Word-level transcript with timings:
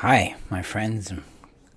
Hi, 0.00 0.36
my 0.50 0.60
friends. 0.60 1.10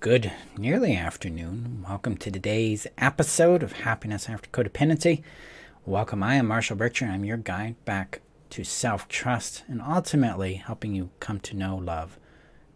Good 0.00 0.30
nearly 0.54 0.94
afternoon. 0.94 1.86
Welcome 1.88 2.18
to 2.18 2.30
today's 2.30 2.86
episode 2.98 3.62
of 3.62 3.72
Happiness 3.72 4.28
After 4.28 4.50
Codependency. 4.50 5.22
Welcome. 5.86 6.22
I 6.22 6.34
am 6.34 6.46
Marshall 6.46 6.76
Burtcher. 6.76 7.08
I'm 7.08 7.24
your 7.24 7.38
guide 7.38 7.82
back 7.86 8.20
to 8.50 8.62
self 8.62 9.08
trust 9.08 9.64
and 9.68 9.80
ultimately 9.80 10.56
helping 10.56 10.94
you 10.94 11.08
come 11.18 11.40
to 11.40 11.56
know 11.56 11.76
love 11.76 12.18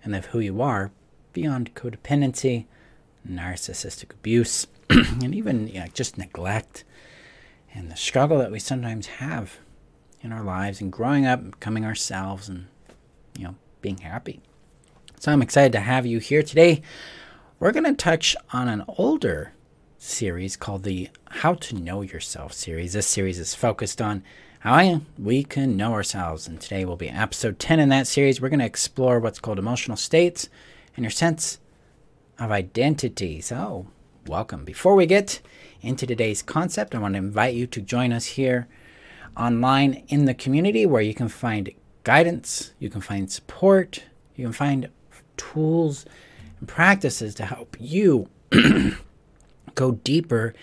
and 0.03 0.15
live 0.15 0.27
who 0.27 0.41
you 0.41 0.63
are 0.63 0.93
beyond 1.35 1.75
codependency, 1.75 2.65
narcissistic 3.29 4.15
abuse, 4.15 4.67
and 4.89 5.35
even 5.35 5.69
you 5.69 5.81
know, 5.81 5.87
just 5.93 6.17
neglect 6.17 6.85
and 7.75 7.91
the 7.91 7.97
struggle 7.97 8.39
that 8.39 8.51
we 8.51 8.59
sometimes 8.59 9.07
have 9.07 9.59
in 10.23 10.33
our 10.33 10.43
lives 10.43 10.81
and 10.81 10.91
growing 10.91 11.27
up, 11.27 11.51
becoming 11.51 11.85
ourselves, 11.85 12.49
and 12.49 12.69
you 13.37 13.45
know, 13.45 13.57
being 13.83 13.99
happy. 13.99 14.41
So 15.25 15.33
I'm 15.33 15.41
excited 15.41 15.73
to 15.73 15.81
have 15.81 16.05
you 16.05 16.19
here 16.19 16.43
today. 16.43 16.83
We're 17.59 17.73
going 17.73 17.85
to 17.87 17.95
touch 17.95 18.37
on 18.53 18.69
an 18.69 18.85
older 18.87 19.55
series 19.97 20.55
called 20.55 20.83
the 20.83 21.09
How 21.31 21.55
to 21.55 21.75
Know 21.75 22.03
Yourself 22.03 22.53
series. 22.53 22.93
This 22.93 23.07
series 23.07 23.39
is 23.39 23.55
focused 23.55 24.03
on 24.03 24.23
how 24.59 25.01
we 25.19 25.43
can 25.43 25.79
know 25.79 25.95
ourselves, 25.95 26.47
and 26.47 26.61
today 26.61 26.85
will 26.85 26.99
be 26.99 27.09
episode 27.09 27.59
10 27.59 27.81
in 27.81 27.89
that 27.89 28.07
series. 28.07 28.39
We're 28.39 28.51
going 28.51 28.59
to 28.59 28.67
explore 28.67 29.19
what's 29.19 29.39
called 29.39 29.59
emotional 29.59 29.97
states 29.97 30.51
and 30.95 31.05
your 31.05 31.11
sense 31.11 31.59
of 32.39 32.51
identity. 32.51 33.41
So, 33.41 33.87
welcome. 34.27 34.67
Before 34.67 34.95
we 34.95 35.07
get 35.07 35.41
into 35.81 36.07
today's 36.07 36.43
concept, 36.43 36.95
I 36.95 36.99
want 36.99 37.15
to 37.15 37.19
invite 37.19 37.55
you 37.55 37.67
to 37.69 37.81
join 37.81 38.13
us 38.13 38.27
here 38.27 38.69
online 39.39 40.05
in 40.09 40.27
the 40.27 40.35
community 40.35 40.85
where 40.85 41.01
you 41.01 41.15
can 41.15 41.31
find 41.31 41.71
guidance, 42.03 42.75
you 42.79 42.91
can 42.91 43.01
find 43.01 43.33
support, 43.33 44.05
you 44.37 44.45
can 44.45 44.53
find 44.53 44.91
tools 45.37 46.05
and 46.59 46.69
practices 46.69 47.35
to 47.37 47.47
help 47.47 47.77
you 47.79 48.29
go 49.75 49.93
deeper 49.93 50.55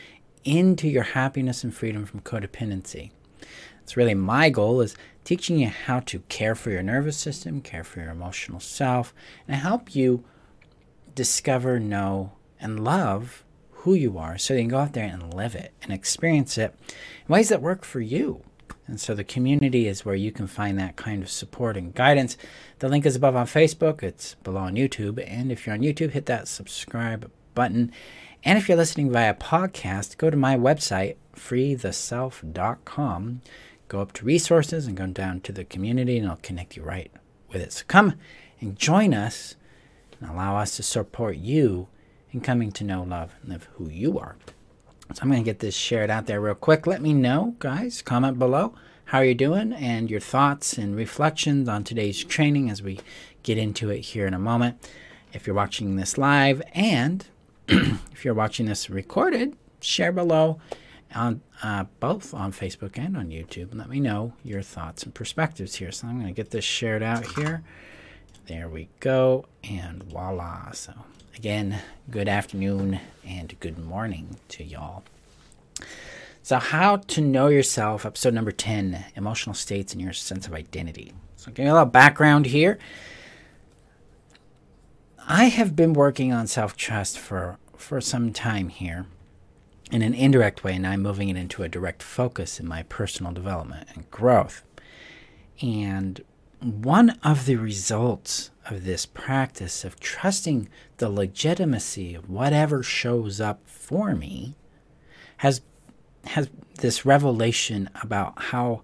into 0.44 0.88
your 0.88 1.04
happiness 1.04 1.64
and 1.64 1.74
freedom 1.74 2.06
from 2.06 2.22
codependency. 2.22 3.12
It's 3.84 3.98
really 3.98 4.16
my 4.16 4.50
goal 4.50 4.82
is 4.82 4.96
teaching 5.24 5.60
you 5.60 5.68
how 5.68 6.00
to 6.02 6.20
care 6.30 6.56
for 6.56 6.72
your 6.72 6.84
nervous 6.84 7.18
system, 7.18 7.62
care 7.62 7.84
for 7.84 8.00
your 8.00 8.10
emotional 8.10 8.60
self, 8.60 9.14
and 9.48 9.58
help 9.58 9.96
you 9.96 10.24
discover, 11.14 11.80
know, 11.80 12.34
and 12.60 12.84
love 12.84 13.44
who 13.72 13.94
you 13.94 14.18
are 14.18 14.38
so 14.38 14.54
you 14.54 14.62
can 14.62 14.70
go 14.70 14.78
out 14.78 14.94
there 14.94 15.06
and 15.06 15.34
live 15.34 15.56
it 15.56 15.74
and 15.82 15.92
experience 15.92 16.58
it 16.58 16.76
in 17.28 17.34
ways 17.34 17.50
that 17.50 17.62
work 17.62 17.84
for 17.84 18.00
you. 18.00 18.44
And 18.88 19.00
so 19.00 19.14
the 19.14 19.24
community 19.24 19.88
is 19.88 20.04
where 20.04 20.16
you 20.16 20.32
can 20.32 20.48
find 20.48 20.78
that 20.80 20.96
kind 20.96 21.24
of 21.24 21.30
support 21.30 21.78
and 21.78 21.94
guidance. 21.94 22.38
The 22.80 22.90
link 22.90 23.06
is 23.06 23.16
above 23.16 23.36
on 23.36 23.46
Facebook, 23.46 24.04
it's 24.04 24.36
below 24.36 24.62
on 24.62 24.76
YouTube. 24.76 25.24
And 25.26 25.52
if 25.52 25.66
you're 25.66 25.76
on 25.76 25.82
YouTube, 25.82 26.12
hit 26.12 26.26
that 26.26 26.48
subscribe 26.48 27.32
button. 27.54 27.92
And 28.44 28.58
if 28.58 28.68
you're 28.68 28.78
listening 28.78 29.12
via 29.12 29.36
podcast, 29.36 30.18
go 30.18 30.30
to 30.30 30.38
my 30.38 30.58
website, 30.58 31.16
freetheself.com. 31.36 33.42
Go 33.88 34.02
up 34.02 34.14
to 34.14 34.26
resources 34.26 34.88
and 34.88 34.98
go 34.98 35.08
down 35.08 35.42
to 35.42 35.52
the 35.52 35.66
community, 35.66 36.18
and 36.18 36.28
I'll 36.28 36.38
connect 36.38 36.76
you 36.76 36.84
right 36.84 37.12
with 37.50 37.62
it. 37.62 37.74
So 37.74 37.84
come 37.88 38.16
and 38.60 38.78
join 38.78 39.14
us 39.14 39.56
and 40.20 40.30
allow 40.30 40.58
us 40.58 40.76
to 40.78 40.84
support 40.84 41.38
you 41.38 41.88
in 42.32 42.42
coming 42.42 42.72
to 42.72 42.84
know, 42.84 43.04
love, 43.04 43.36
and 43.42 43.52
live 43.52 43.68
who 43.74 43.90
you 43.90 44.18
are. 44.18 44.38
So 45.14 45.24
I'm 45.24 45.30
going 45.30 45.44
to 45.44 45.46
get 45.46 45.60
this 45.60 45.76
shared 45.76 46.10
out 46.10 46.26
there 46.26 46.40
real 46.40 46.56
quick. 46.56 46.88
Let 46.88 47.02
me 47.02 47.14
know, 47.14 47.56
guys. 47.60 48.02
Comment 48.02 48.40
below 48.40 48.74
how 49.06 49.20
you're 49.20 49.34
doing 49.34 49.74
and 49.74 50.10
your 50.10 50.20
thoughts 50.20 50.78
and 50.78 50.96
reflections 50.96 51.68
on 51.68 51.84
today's 51.84 52.24
training 52.24 52.70
as 52.70 52.82
we 52.82 53.00
get 53.44 53.58
into 53.58 53.90
it 53.90 54.00
here 54.00 54.26
in 54.26 54.34
a 54.34 54.40
moment. 54.40 54.90
If 55.34 55.46
you're 55.46 55.56
watching 55.56 55.96
this 55.96 56.18
live 56.18 56.62
and 56.74 57.26
if 57.68 58.24
you're 58.24 58.34
watching 58.34 58.68
this 58.68 58.90
recorded, 58.90 59.58
share 59.82 60.12
below 60.12 60.60
on 61.14 61.42
uh, 61.62 61.86
both 62.00 62.34
on 62.34 62.52
Facebook 62.52 62.98
and 62.98 63.18
on 63.18 63.30
YouTube. 63.30 63.76
Let 63.76 63.90
me 63.90 64.00
know 64.00 64.34
your 64.44 64.62
thoughts 64.62 65.04
and 65.04 65.14
perspectives 65.14 65.76
here. 65.76 65.92
So 65.92 66.08
I'm 66.08 66.16
going 66.16 66.34
to 66.34 66.34
get 66.34 66.52
this 66.52 66.66
shared 66.66 67.04
out 67.04 67.26
here. 67.38 67.64
There 68.48 68.70
we 68.70 68.90
go, 69.00 69.46
and 69.64 70.04
voila. 70.04 70.72
So 70.72 70.94
Again, 71.36 71.80
good 72.10 72.28
afternoon 72.28 73.00
and 73.26 73.58
good 73.62 73.80
morning 73.80 74.38
to 74.50 74.64
y'all. 74.64 75.04
So, 76.44 76.58
how 76.58 76.98
to 76.98 77.22
know 77.22 77.48
yourself, 77.48 78.06
episode 78.06 78.34
number 78.34 78.52
10 78.52 79.06
emotional 79.16 79.56
states 79.56 79.94
and 79.94 80.02
your 80.02 80.12
sense 80.12 80.46
of 80.46 80.54
identity. 80.54 81.14
So, 81.38 81.52
give 81.52 81.64
me 81.64 81.70
a 81.70 81.74
little 81.74 81.86
background 81.86 82.48
here. 82.48 82.78
I 85.26 85.46
have 85.46 85.76
been 85.76 85.94
working 85.94 86.34
on 86.34 86.48
self 86.48 86.76
trust 86.76 87.18
for, 87.18 87.58
for 87.78 88.02
some 88.02 88.34
time 88.34 88.68
here 88.68 89.06
in 89.90 90.02
an 90.02 90.14
indirect 90.14 90.66
way, 90.66 90.76
and 90.76 90.86
I'm 90.86 91.02
moving 91.02 91.30
it 91.30 91.38
into 91.38 91.64
a 91.64 91.70
direct 91.70 92.04
focus 92.04 92.60
in 92.60 92.68
my 92.68 92.84
personal 92.84 93.32
development 93.32 93.88
and 93.94 94.10
growth. 94.12 94.64
And 95.62 96.22
one 96.62 97.10
of 97.24 97.48
the 97.48 97.56
results 97.56 98.52
of 98.70 98.86
this 98.86 99.08
practice 99.08 99.84
of 99.84 100.00
trusting 100.00 100.70
the 100.98 101.10
legitimacy 101.10 102.14
of 102.14 102.30
whatever 102.30 102.84
shows 102.84 103.42
up 103.42 103.62
for 103.66 104.14
me 104.14 104.56
has 105.38 105.62
has 106.26 106.50
this 106.76 107.04
revelation 107.04 107.90
about 108.04 108.40
how 108.44 108.84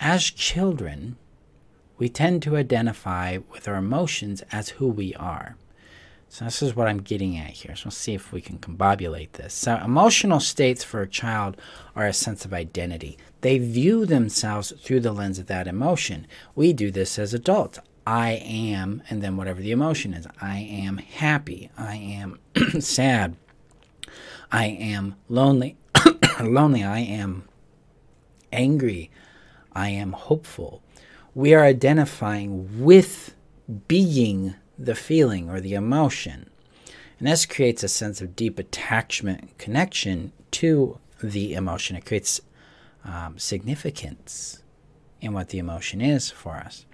as 0.00 0.24
children 0.24 1.16
we 1.96 2.08
tend 2.08 2.42
to 2.42 2.56
identify 2.56 3.38
with 3.52 3.68
our 3.68 3.76
emotions 3.76 4.42
as 4.50 4.70
who 4.70 4.88
we 4.88 5.14
are. 5.14 5.56
So 6.32 6.44
this 6.44 6.62
is 6.62 6.76
what 6.76 6.86
I'm 6.86 7.02
getting 7.02 7.36
at 7.36 7.50
here. 7.50 7.74
So 7.74 7.86
let's 7.86 7.96
see 7.96 8.14
if 8.14 8.32
we 8.32 8.40
can 8.40 8.58
combobulate 8.58 9.32
this. 9.32 9.52
So 9.52 9.74
emotional 9.84 10.38
states 10.38 10.84
for 10.84 11.02
a 11.02 11.08
child 11.08 11.56
are 11.96 12.06
a 12.06 12.12
sense 12.12 12.44
of 12.44 12.54
identity. 12.54 13.18
They 13.40 13.58
view 13.58 14.06
themselves 14.06 14.72
through 14.80 15.00
the 15.00 15.10
lens 15.10 15.40
of 15.40 15.46
that 15.46 15.66
emotion. 15.66 16.28
We 16.54 16.72
do 16.72 16.92
this 16.92 17.18
as 17.18 17.34
adults. 17.34 17.80
I 18.06 18.34
am, 18.44 19.02
and 19.10 19.20
then 19.22 19.36
whatever 19.36 19.60
the 19.60 19.72
emotion 19.72 20.14
is. 20.14 20.24
I 20.40 20.58
am 20.58 20.98
happy. 20.98 21.68
I 21.76 21.96
am 21.96 22.38
sad. 22.78 23.34
I 24.52 24.66
am 24.66 25.16
lonely. 25.28 25.78
lonely. 26.40 26.84
I 26.84 27.00
am 27.00 27.42
angry. 28.52 29.10
I 29.72 29.88
am 29.88 30.12
hopeful. 30.12 30.80
We 31.34 31.54
are 31.54 31.64
identifying 31.64 32.84
with 32.84 33.34
being 33.88 34.54
the 34.80 34.94
feeling 34.94 35.50
or 35.50 35.60
the 35.60 35.74
emotion. 35.74 36.48
And 37.18 37.28
this 37.28 37.44
creates 37.44 37.82
a 37.82 37.88
sense 37.88 38.20
of 38.20 38.34
deep 38.34 38.58
attachment 38.58 39.58
connection 39.58 40.32
to 40.52 40.98
the 41.22 41.54
emotion. 41.54 41.96
It 41.96 42.06
creates 42.06 42.40
um, 43.04 43.38
significance 43.38 44.62
in 45.20 45.34
what 45.34 45.50
the 45.50 45.58
emotion 45.58 46.00
is 46.00 46.30
for 46.30 46.56
us. 46.56 46.86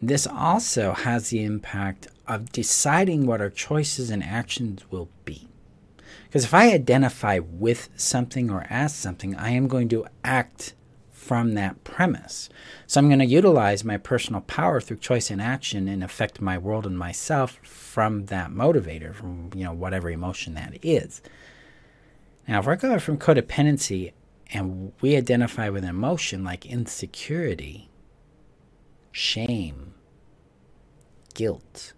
This 0.00 0.26
also 0.26 0.92
has 0.92 1.30
the 1.30 1.42
impact 1.42 2.08
of 2.26 2.52
deciding 2.52 3.26
what 3.26 3.40
our 3.40 3.48
choices 3.48 4.10
and 4.10 4.22
actions 4.22 4.84
will 4.90 5.08
be. 5.24 5.48
Because 6.24 6.44
if 6.44 6.52
I 6.52 6.72
identify 6.72 7.38
with 7.38 7.88
something 7.96 8.50
or 8.50 8.66
as 8.68 8.94
something, 8.94 9.34
I 9.36 9.50
am 9.50 9.68
going 9.68 9.88
to 9.88 10.06
act 10.22 10.74
from 11.26 11.54
that 11.54 11.82
premise. 11.82 12.48
So 12.86 13.00
I'm 13.00 13.08
going 13.08 13.18
to 13.18 13.26
utilize 13.26 13.84
my 13.84 13.96
personal 13.96 14.42
power 14.42 14.80
through 14.80 14.98
choice 14.98 15.28
and 15.28 15.42
action 15.42 15.88
and 15.88 16.04
affect 16.04 16.40
my 16.40 16.56
world 16.56 16.86
and 16.86 16.96
myself 16.96 17.58
from 17.64 18.26
that 18.26 18.50
motivator, 18.50 19.12
from 19.12 19.50
you 19.52 19.64
know 19.64 19.72
whatever 19.72 20.08
emotion 20.08 20.54
that 20.54 20.78
is. 20.82 21.20
Now, 22.46 22.60
if 22.60 22.66
we're 22.66 22.76
going 22.76 23.00
from 23.00 23.18
codependency 23.18 24.12
and 24.52 24.92
we 25.00 25.16
identify 25.16 25.68
with 25.68 25.82
an 25.82 25.90
emotion 25.90 26.44
like 26.44 26.64
insecurity, 26.64 27.90
shame, 29.10 29.94
guilt, 31.34 31.92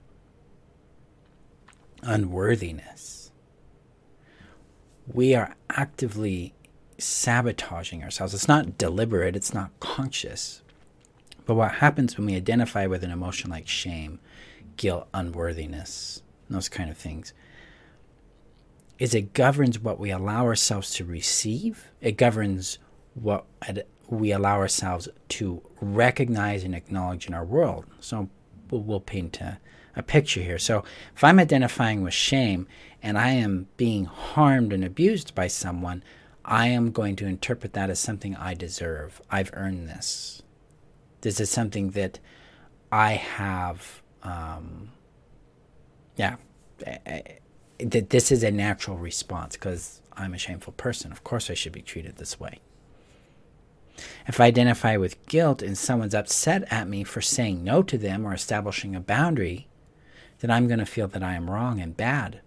unworthiness, 2.02 3.30
we 5.06 5.34
are 5.34 5.54
actively 5.68 6.54
sabotaging 6.98 8.02
ourselves. 8.02 8.34
It's 8.34 8.48
not 8.48 8.76
deliberate, 8.76 9.36
it's 9.36 9.54
not 9.54 9.70
conscious. 9.80 10.62
But 11.46 11.54
what 11.54 11.76
happens 11.76 12.16
when 12.16 12.26
we 12.26 12.36
identify 12.36 12.86
with 12.86 13.02
an 13.02 13.10
emotion 13.10 13.50
like 13.50 13.68
shame, 13.68 14.20
guilt, 14.76 15.08
unworthiness, 15.14 16.22
those 16.50 16.68
kind 16.68 16.90
of 16.90 16.98
things, 16.98 17.32
is 18.98 19.14
it 19.14 19.32
governs 19.32 19.78
what 19.78 19.98
we 19.98 20.10
allow 20.10 20.44
ourselves 20.44 20.92
to 20.94 21.04
receive. 21.04 21.88
It 22.00 22.16
governs 22.16 22.78
what 23.14 23.46
we 24.08 24.32
allow 24.32 24.56
ourselves 24.56 25.08
to 25.28 25.62
recognize 25.80 26.64
and 26.64 26.74
acknowledge 26.74 27.26
in 27.26 27.34
our 27.34 27.44
world. 27.44 27.84
So 28.00 28.28
we'll, 28.70 29.00
paint 29.00 29.40
a, 29.40 29.58
a 29.96 30.02
picture 30.02 30.40
here. 30.40 30.58
So 30.58 30.84
if 31.14 31.22
I'm 31.22 31.38
identifying 31.38 32.02
with 32.02 32.14
shame 32.14 32.66
and 33.02 33.16
I 33.16 33.30
am 33.30 33.68
being 33.76 34.06
harmed 34.06 34.72
and 34.72 34.84
abused 34.84 35.34
by 35.34 35.46
someone, 35.46 36.02
I 36.48 36.68
am 36.68 36.92
going 36.92 37.14
to 37.16 37.26
interpret 37.26 37.74
that 37.74 37.90
as 37.90 38.00
something 38.00 38.34
I 38.34 38.54
deserve. 38.54 39.20
I've 39.30 39.50
earned 39.52 39.88
this. 39.88 40.42
This 41.20 41.40
is 41.40 41.50
something 41.50 41.90
that 41.90 42.18
I 42.90 43.12
have 43.12 44.02
um, 44.22 44.90
yeah, 46.16 46.36
that 47.78 48.10
this 48.10 48.32
is 48.32 48.42
a 48.42 48.50
natural 48.50 48.96
response 48.96 49.56
because 49.56 50.02
I'm 50.14 50.34
a 50.34 50.38
shameful 50.38 50.72
person. 50.72 51.12
Of 51.12 51.22
course, 51.22 51.48
I 51.48 51.54
should 51.54 51.72
be 51.72 51.82
treated 51.82 52.16
this 52.16 52.40
way. 52.40 52.60
If 54.26 54.40
I 54.40 54.46
identify 54.46 54.96
with 54.96 55.24
guilt 55.26 55.62
and 55.62 55.76
someone's 55.76 56.14
upset 56.14 56.64
at 56.72 56.88
me 56.88 57.04
for 57.04 57.20
saying 57.20 57.62
no 57.64 57.82
to 57.82 57.98
them 57.98 58.26
or 58.26 58.32
establishing 58.32 58.94
a 58.94 59.00
boundary, 59.00 59.68
then 60.40 60.50
I'm 60.50 60.66
going 60.66 60.78
to 60.78 60.86
feel 60.86 61.08
that 61.08 61.22
I 61.22 61.34
am 61.34 61.50
wrong 61.50 61.80
and 61.80 61.96
bad. 61.96 62.40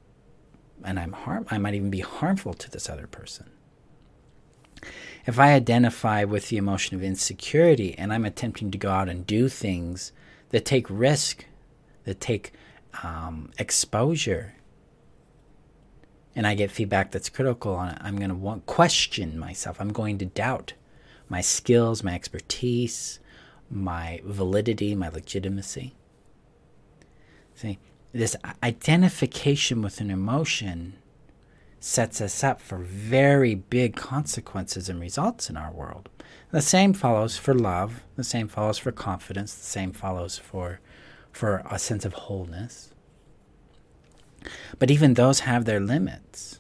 And 0.84 1.00
I'm 1.00 1.12
harm 1.12 1.46
I 1.52 1.58
might 1.58 1.76
even 1.76 1.90
be 1.92 2.00
harmful 2.00 2.54
to 2.56 2.70
this 2.70 2.90
other 2.90 3.08
person. 3.08 3.52
If 5.26 5.40
I 5.40 5.54
identify 5.54 6.24
with 6.24 6.50
the 6.50 6.58
emotion 6.58 6.96
of 6.96 7.04
insecurity 7.04 7.96
and 7.98 8.12
I'm 8.12 8.26
attempting 8.26 8.72
to 8.72 8.78
go 8.78 8.90
out 8.90 9.10
and 9.10 9.26
do 9.26 9.50
things 9.50 10.12
that 10.50 10.66
take 10.66 10.88
risk, 10.90 11.46
that 12.06 12.20
take 12.20 12.54
um, 13.04 13.52
exposure, 13.58 14.56
and 16.36 16.48
I 16.48 16.56
get 16.56 16.72
feedback 16.72 17.12
that's 17.12 17.30
critical 17.30 17.76
on 17.76 17.90
it, 17.90 17.98
I'm 18.02 18.18
going 18.18 18.30
to 18.30 18.62
question 18.66 19.38
myself. 19.38 19.80
I'm 19.80 19.94
going 19.94 20.18
to 20.20 20.26
doubt 20.26 20.74
my 21.30 21.42
skills, 21.42 22.04
my 22.04 22.16
expertise, 22.16 23.20
my 23.70 24.22
validity, 24.24 24.96
my 24.96 25.10
legitimacy. 25.10 25.94
See, 27.56 27.80
this 28.12 28.36
identification 28.64 29.82
with 29.82 30.02
an 30.02 30.10
emotion 30.10 30.96
sets 31.82 32.22
us 32.22 32.44
up 32.44 32.62
for 32.62 32.78
very 32.78 33.56
big 33.56 33.96
consequences 33.96 34.88
and 34.88 35.02
results 35.02 35.50
in 35.50 35.58
our 35.58 35.72
world. 35.72 36.08
The 36.52 36.62
same 36.62 36.94
follows 36.94 37.38
for 37.38 37.54
love, 37.54 38.04
the 38.16 38.24
same 38.24 38.48
follows 38.48 38.78
for 38.78 38.92
confidence, 38.92 39.54
the 39.54 39.66
same 39.66 39.92
follows 39.92 40.38
for 40.38 40.80
for 41.32 41.64
a 41.70 41.80
sense 41.80 42.06
of 42.06 42.14
wholeness. 42.14 42.94
But 44.80 44.92
even 44.92 45.14
those 45.14 45.42
have 45.42 45.66
their 45.66 45.80
limits. 45.80 46.60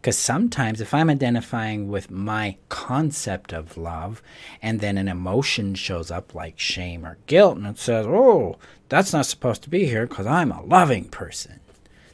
Because 0.00 0.18
sometimes, 0.18 0.80
if 0.80 0.94
I'm 0.94 1.10
identifying 1.10 1.88
with 1.88 2.10
my 2.10 2.56
concept 2.68 3.52
of 3.52 3.76
love 3.76 4.22
and 4.62 4.80
then 4.80 4.98
an 4.98 5.08
emotion 5.08 5.74
shows 5.74 6.10
up 6.10 6.34
like 6.34 6.58
shame 6.58 7.04
or 7.04 7.18
guilt 7.26 7.56
and 7.56 7.66
it 7.66 7.78
says, 7.78 8.06
oh, 8.06 8.56
that's 8.88 9.12
not 9.12 9.26
supposed 9.26 9.62
to 9.62 9.70
be 9.70 9.86
here 9.86 10.06
because 10.06 10.26
I'm 10.26 10.52
a 10.52 10.62
loving 10.62 11.06
person, 11.06 11.60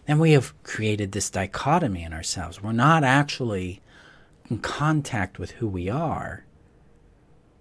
then 0.07 0.19
we 0.19 0.33
have 0.33 0.61
created 0.63 1.13
this 1.13 1.31
dichotomy 1.31 2.03
in 2.03 2.13
ourselves. 2.13 2.63
We're 2.63 2.73
not 2.73 3.05
actually 3.05 3.81
in 4.51 4.59
contact 4.59 5.39
with 5.39 5.53
who 5.53 5.69
we 5.69 5.89
are, 5.89 6.45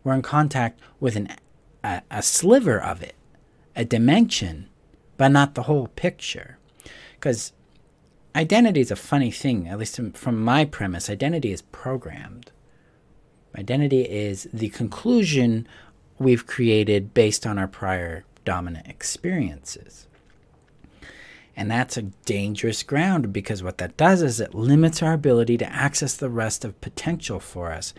we're 0.04 0.14
in 0.14 0.22
contact 0.22 0.80
with 1.00 1.16
an, 1.16 1.36
a, 1.84 2.02
a 2.10 2.24
sliver 2.24 2.82
of 2.82 3.02
it, 3.04 3.16
a 3.76 3.86
dimension, 3.86 4.68
but 5.18 5.30
not 5.30 5.56
the 5.56 5.64
whole 5.64 5.88
picture. 5.88 6.58
Because 7.14 7.54
identity 8.36 8.82
is 8.82 8.92
a 8.92 8.96
funny 8.96 9.30
thing, 9.30 9.68
at 9.68 9.78
least 9.78 10.00
from 10.14 10.44
my 10.44 10.66
premise. 10.66 11.10
Identity 11.10 11.52
is 11.52 11.62
programmed. 11.62 12.52
Identity 13.56 14.02
is 14.02 14.48
the 14.52 14.70
conclusion 14.70 15.68
we've 16.18 16.48
created 16.48 17.14
based 17.14 17.46
on 17.46 17.60
our 17.60 17.68
prior 17.68 18.24
dominant 18.46 18.88
experiences. 18.88 20.08
And 21.56 21.70
that's 21.70 21.98
a 21.98 22.04
dangerous 22.04 22.82
ground 22.84 23.34
because 23.34 23.62
what 23.62 23.78
that 23.80 23.98
does 23.98 24.22
is 24.22 24.40
it 24.40 24.56
limits 24.56 25.04
our 25.04 25.14
ability 25.14 25.58
to 25.58 25.74
access 25.74 26.16
the 26.16 26.30
rest 26.30 26.64
of 26.64 26.80
potential 26.82 27.40
for 27.40 27.72
us. 27.72 27.94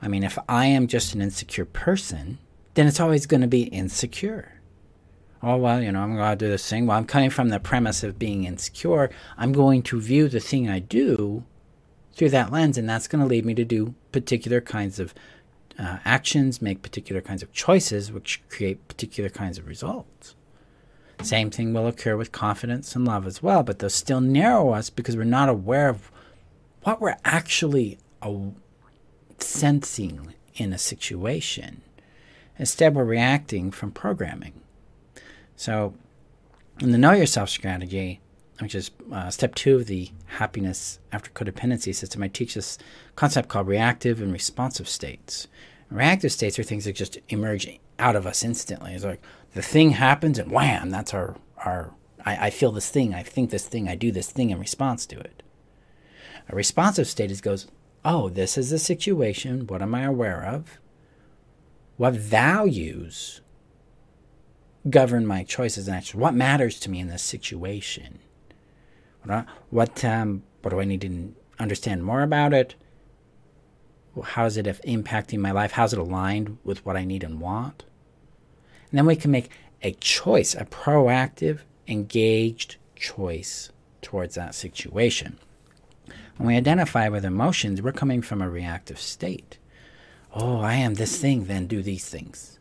I 0.00 0.08
mean, 0.08 0.22
if 0.22 0.38
I 0.48 0.66
am 0.66 0.86
just 0.86 1.14
an 1.14 1.22
insecure 1.22 1.64
person, 1.64 2.38
then 2.74 2.86
it's 2.86 3.00
always 3.00 3.26
going 3.26 3.40
to 3.40 3.46
be 3.46 3.64
insecure 3.64 4.62
oh, 5.42 5.56
well, 5.56 5.82
you 5.82 5.90
know, 5.90 6.00
I'm 6.00 6.16
going 6.16 6.38
to 6.38 6.44
do 6.44 6.50
this 6.50 6.68
thing. 6.68 6.86
Well, 6.86 6.96
I'm 6.96 7.04
coming 7.04 7.30
from 7.30 7.48
the 7.48 7.60
premise 7.60 8.02
of 8.02 8.18
being 8.18 8.44
insecure. 8.44 9.10
I'm 9.36 9.52
going 9.52 9.82
to 9.84 10.00
view 10.00 10.28
the 10.28 10.40
thing 10.40 10.68
I 10.68 10.78
do 10.78 11.44
through 12.14 12.30
that 12.30 12.52
lens, 12.52 12.78
and 12.78 12.88
that's 12.88 13.08
going 13.08 13.22
to 13.22 13.28
lead 13.28 13.44
me 13.44 13.54
to 13.54 13.64
do 13.64 13.94
particular 14.12 14.60
kinds 14.60 14.98
of 14.98 15.14
uh, 15.78 15.98
actions, 16.04 16.62
make 16.62 16.82
particular 16.82 17.20
kinds 17.20 17.42
of 17.42 17.52
choices, 17.52 18.12
which 18.12 18.42
create 18.48 18.86
particular 18.88 19.30
kinds 19.30 19.58
of 19.58 19.66
results. 19.66 20.34
Same 21.20 21.50
thing 21.50 21.72
will 21.72 21.86
occur 21.86 22.16
with 22.16 22.32
confidence 22.32 22.96
and 22.96 23.04
love 23.04 23.26
as 23.26 23.42
well, 23.42 23.62
but 23.62 23.78
those 23.78 23.94
still 23.94 24.20
narrow 24.20 24.70
us 24.70 24.90
because 24.90 25.16
we're 25.16 25.24
not 25.24 25.48
aware 25.48 25.88
of 25.88 26.10
what 26.82 27.00
we're 27.00 27.16
actually 27.24 27.98
sensing 29.38 30.34
in 30.54 30.72
a 30.72 30.78
situation. 30.78 31.82
Instead, 32.58 32.94
we're 32.94 33.04
reacting 33.04 33.70
from 33.70 33.90
programming. 33.90 34.52
So, 35.56 35.94
in 36.80 36.92
the 36.92 36.98
Know 36.98 37.12
Yourself 37.12 37.48
strategy, 37.48 38.20
which 38.58 38.74
is 38.74 38.90
uh, 39.12 39.30
step 39.30 39.54
two 39.54 39.76
of 39.76 39.86
the 39.86 40.10
happiness 40.26 40.98
after 41.12 41.30
codependency 41.30 41.94
system, 41.94 42.22
I 42.22 42.28
teach 42.28 42.54
this 42.54 42.78
concept 43.16 43.48
called 43.48 43.66
reactive 43.66 44.20
and 44.20 44.32
responsive 44.32 44.88
states. 44.88 45.48
reactive 45.90 46.32
states 46.32 46.58
are 46.58 46.62
things 46.62 46.84
that 46.84 46.96
just 46.96 47.18
emerge 47.28 47.68
out 47.98 48.16
of 48.16 48.26
us 48.26 48.42
instantly. 48.44 48.94
It's 48.94 49.04
like 49.04 49.22
the 49.54 49.62
thing 49.62 49.90
happens 49.90 50.38
and 50.38 50.50
wham, 50.50 50.90
that's 50.90 51.12
our, 51.14 51.36
our 51.58 51.94
I, 52.24 52.46
I 52.46 52.50
feel 52.50 52.72
this 52.72 52.90
thing, 52.90 53.14
I 53.14 53.22
think 53.22 53.50
this 53.50 53.66
thing, 53.66 53.88
I 53.88 53.94
do 53.94 54.10
this 54.10 54.30
thing 54.30 54.50
in 54.50 54.58
response 54.58 55.06
to 55.06 55.18
it. 55.18 55.42
A 56.48 56.56
responsive 56.56 57.06
state 57.06 57.30
is 57.30 57.40
goes, 57.40 57.66
oh, 58.04 58.28
this 58.28 58.58
is 58.58 58.70
the 58.70 58.78
situation. 58.78 59.66
What 59.66 59.82
am 59.82 59.94
I 59.94 60.02
aware 60.02 60.44
of? 60.44 60.78
What 61.96 62.14
values 62.14 63.40
govern 64.88 65.26
my 65.26 65.44
choices 65.44 65.86
and 65.86 65.96
actions? 65.96 66.20
What 66.20 66.34
matters 66.34 66.80
to 66.80 66.90
me 66.90 67.00
in 67.00 67.08
this 67.08 67.22
situation? 67.22 68.18
What 69.70 70.04
um, 70.04 70.42
what 70.62 70.70
do 70.70 70.80
I 70.80 70.84
need 70.84 71.00
to 71.02 71.34
understand 71.58 72.04
more 72.04 72.22
about 72.22 72.52
it? 72.52 72.74
How 74.22 74.46
is 74.46 74.56
it 74.56 74.66
impacting 74.66 75.38
my 75.38 75.52
life? 75.52 75.72
How's 75.72 75.92
it 75.92 75.98
aligned 75.98 76.58
with 76.64 76.84
what 76.84 76.96
I 76.96 77.04
need 77.04 77.22
and 77.22 77.40
want? 77.40 77.84
And 78.92 78.98
then 78.98 79.06
we 79.06 79.16
can 79.16 79.30
make 79.30 79.48
a 79.82 79.92
choice, 79.92 80.54
a 80.54 80.66
proactive, 80.66 81.60
engaged 81.88 82.76
choice 82.94 83.70
towards 84.02 84.34
that 84.34 84.54
situation. 84.54 85.38
When 86.36 86.48
we 86.48 86.56
identify 86.56 87.08
with 87.08 87.24
emotions, 87.24 87.80
we're 87.80 87.92
coming 87.92 88.20
from 88.20 88.42
a 88.42 88.50
reactive 88.50 89.00
state. 89.00 89.56
Oh, 90.34 90.60
I 90.60 90.74
am 90.74 90.94
this 90.94 91.18
thing, 91.18 91.46
then 91.46 91.66
do 91.66 91.82
these 91.82 92.06
things. 92.06 92.58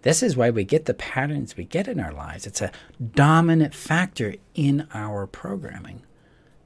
This 0.00 0.22
is 0.22 0.38
why 0.38 0.48
we 0.48 0.64
get 0.64 0.86
the 0.86 0.94
patterns 0.94 1.54
we 1.54 1.64
get 1.64 1.86
in 1.86 2.00
our 2.00 2.12
lives. 2.12 2.46
It's 2.46 2.62
a 2.62 2.72
dominant 3.14 3.74
factor 3.74 4.36
in 4.54 4.88
our 4.94 5.26
programming 5.26 6.02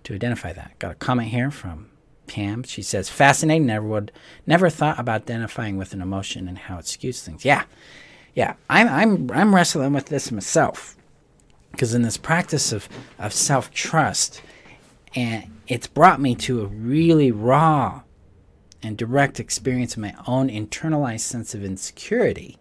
to 0.04 0.14
identify 0.14 0.52
that. 0.52 0.78
Got 0.78 0.92
a 0.92 0.94
comment 0.96 1.30
here 1.30 1.50
from 1.50 1.90
Pam. 2.28 2.62
She 2.62 2.82
says, 2.82 3.08
fascinating. 3.08 3.66
Never 3.66 3.86
would, 3.86 4.12
never 4.46 4.70
thought 4.70 5.00
about 5.00 5.22
identifying 5.22 5.76
with 5.76 5.92
an 5.92 6.00
emotion 6.00 6.46
and 6.46 6.58
how 6.58 6.78
it 6.78 6.84
skews 6.84 7.24
things. 7.24 7.44
Yeah, 7.44 7.64
yeah. 8.34 8.54
I'm, 8.68 8.88
I'm, 8.88 9.30
I'm 9.30 9.54
wrestling 9.54 9.92
with 9.92 10.06
this 10.06 10.30
myself 10.32 10.96
because 11.70 11.94
in 11.94 12.02
this 12.02 12.16
practice 12.16 12.72
of, 12.72 12.88
of 13.18 13.32
self 13.32 13.70
trust, 13.70 14.42
and 15.14 15.50
it's 15.66 15.86
brought 15.86 16.20
me 16.20 16.34
to 16.36 16.62
a 16.62 16.66
really 16.66 17.30
raw 17.30 18.02
and 18.82 18.96
direct 18.96 19.40
experience 19.40 19.94
of 19.94 20.02
my 20.02 20.14
own 20.26 20.48
internalized 20.48 21.20
sense 21.20 21.54
of 21.54 21.64
insecurity 21.64 22.58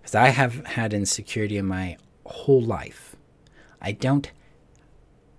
because 0.00 0.14
I 0.14 0.28
have 0.28 0.64
had 0.66 0.94
insecurity 0.94 1.56
in 1.56 1.66
my 1.66 1.96
whole 2.24 2.62
life. 2.62 3.16
I 3.80 3.92
don't 3.92 4.30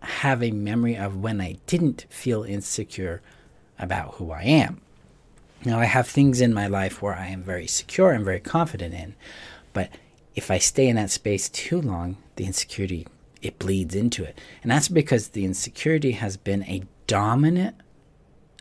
have 0.02 0.44
a 0.44 0.52
memory 0.52 0.96
of 0.96 1.18
when 1.18 1.40
I 1.40 1.58
didn't 1.66 2.06
feel 2.10 2.44
insecure 2.44 3.22
about 3.80 4.16
who 4.16 4.32
I 4.32 4.44
am. 4.44 4.82
Now, 5.66 5.80
I 5.80 5.86
have 5.86 6.08
things 6.08 6.40
in 6.40 6.54
my 6.54 6.68
life 6.68 7.02
where 7.02 7.16
I 7.16 7.28
am 7.28 7.44
very 7.44 7.68
secure 7.68 8.12
and 8.12 8.24
very 8.24 8.40
confident 8.40 8.94
in, 8.94 9.16
but 9.78 9.92
if 10.34 10.50
I 10.50 10.58
stay 10.58 10.88
in 10.88 10.96
that 10.96 11.12
space 11.12 11.50
too 11.50 11.80
long, 11.80 12.18
the 12.36 12.46
insecurity 12.46 13.06
it 13.44 13.60
bleeds 13.60 13.94
into 13.94 14.24
it. 14.24 14.42
And 14.64 14.72
that's 14.72 14.88
because 14.88 15.28
the 15.28 15.46
insecurity 15.46 16.14
has 16.14 16.36
been 16.36 16.64
a 16.64 16.82
dominant 17.06 17.76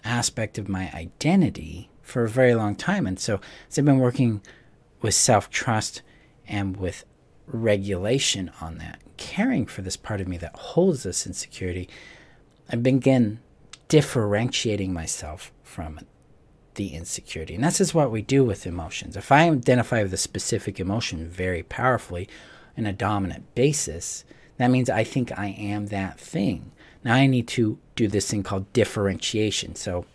aspect 0.04 0.58
of 0.58 0.68
my 0.68 0.90
identity 0.92 1.88
for 2.02 2.24
a 2.24 2.28
very 2.28 2.54
long 2.54 2.76
time. 2.76 3.06
And 3.06 3.18
so, 3.18 3.40
as 3.70 3.78
I've 3.78 3.86
been 3.86 3.98
working 3.98 4.42
with 5.00 5.14
self 5.14 5.48
trust 5.48 6.02
and 6.46 6.76
with 6.76 7.06
regulation 7.46 8.50
on 8.60 8.76
that, 8.76 9.00
caring 9.16 9.64
for 9.64 9.80
this 9.80 9.96
part 9.96 10.20
of 10.20 10.28
me 10.28 10.36
that 10.36 10.54
holds 10.54 11.04
this 11.04 11.26
insecurity, 11.26 11.88
I 12.68 12.76
begin 12.76 13.40
differentiating 13.88 14.92
myself 14.92 15.50
from 15.62 15.98
the 16.76 16.94
insecurity. 16.94 17.54
And 17.54 17.64
this 17.64 17.80
is 17.80 17.94
what 17.94 18.10
we 18.10 18.22
do 18.22 18.44
with 18.44 18.66
emotions. 18.66 19.16
If 19.16 19.32
I 19.32 19.50
identify 19.50 20.02
with 20.02 20.14
a 20.14 20.18
specific 20.18 20.78
emotion 20.78 21.28
very 21.28 21.62
powerfully 21.62 22.28
in 22.76 22.86
a 22.86 22.92
dominant 22.92 23.54
basis, 23.54 24.24
that 24.58 24.70
means 24.70 24.88
I 24.88 25.04
think 25.04 25.36
I 25.36 25.48
am 25.48 25.86
that 25.86 26.18
thing. 26.18 26.72
Now 27.04 27.14
I 27.14 27.26
need 27.26 27.48
to 27.48 27.78
do 27.94 28.08
this 28.08 28.30
thing 28.30 28.42
called 28.42 28.72
differentiation. 28.72 29.74
So, 29.74 30.06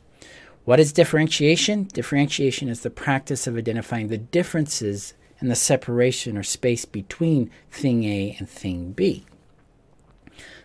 what 0.63 0.79
is 0.79 0.93
differentiation? 0.93 1.85
Differentiation 1.85 2.69
is 2.69 2.81
the 2.81 2.91
practice 2.91 3.47
of 3.47 3.57
identifying 3.57 4.09
the 4.09 4.17
differences 4.17 5.15
and 5.39 5.49
the 5.49 5.55
separation 5.55 6.37
or 6.37 6.43
space 6.43 6.85
between 6.85 7.49
thing 7.71 8.03
A 8.03 8.35
and 8.37 8.47
thing 8.47 8.91
B. 8.91 9.25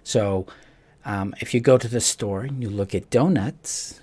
So, 0.02 0.46
um, 1.04 1.34
if 1.40 1.54
you 1.54 1.60
go 1.60 1.78
to 1.78 1.88
the 1.88 2.00
store 2.00 2.42
and 2.42 2.62
you 2.62 2.68
look 2.68 2.94
at 2.94 3.08
donuts, 3.08 4.00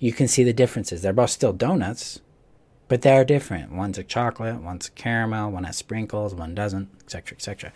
you 0.00 0.12
can 0.12 0.26
see 0.26 0.42
the 0.42 0.52
differences. 0.52 1.02
They're 1.02 1.12
both 1.12 1.30
still 1.30 1.52
donuts, 1.52 2.20
but 2.88 3.02
they're 3.02 3.24
different. 3.24 3.70
One's 3.70 3.98
a 3.98 4.02
chocolate, 4.02 4.60
one's 4.60 4.88
a 4.88 4.92
caramel, 4.92 5.52
one 5.52 5.64
has 5.64 5.76
sprinkles, 5.76 6.34
one 6.34 6.54
doesn't, 6.54 6.88
etc., 7.02 7.36
etc. 7.36 7.72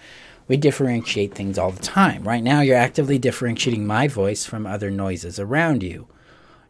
We 0.49 0.57
differentiate 0.57 1.35
things 1.35 1.59
all 1.59 1.71
the 1.71 1.83
time. 1.83 2.25
Right 2.25 2.43
now, 2.43 2.63
you're 2.63 2.77
actively 2.77 3.19
differentiating 3.19 3.87
my 3.87 4.09
voice 4.09 4.45
from 4.45 4.67
other 4.67 4.91
noises 4.91 5.39
around 5.39 5.83
you. 5.83 6.09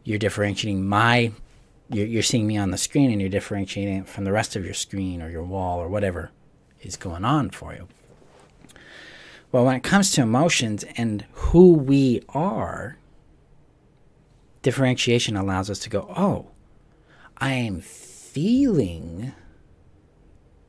You're 0.02 0.18
differentiating 0.18 0.86
my, 0.86 1.32
you're, 1.88 2.06
you're 2.06 2.22
seeing 2.22 2.46
me 2.46 2.58
on 2.58 2.72
the 2.72 2.76
screen 2.76 3.10
and 3.10 3.20
you're 3.20 3.30
differentiating 3.30 3.98
it 3.98 4.08
from 4.08 4.24
the 4.24 4.32
rest 4.32 4.56
of 4.56 4.64
your 4.64 4.74
screen 4.74 5.22
or 5.22 5.30
your 5.30 5.44
wall 5.44 5.78
or 5.78 5.88
whatever 5.88 6.30
is 6.82 6.96
going 6.96 7.24
on 7.24 7.50
for 7.50 7.72
you. 7.72 7.88
Well, 9.52 9.64
when 9.64 9.76
it 9.76 9.84
comes 9.84 10.10
to 10.12 10.22
emotions 10.22 10.84
and 10.96 11.24
who 11.32 11.74
we 11.74 12.22
are, 12.30 12.98
differentiation 14.64 15.36
allows 15.36 15.68
us 15.68 15.78
to 15.78 15.90
go, 15.90 16.12
oh, 16.16 16.50
I 17.36 17.52
am 17.52 17.80
feeling 17.82 19.32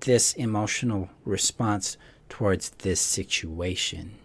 this 0.02 0.34
emotional 0.34 1.10
response 1.24 1.98
towards 2.28 2.72
this 2.72 3.00
situation. 3.00 4.16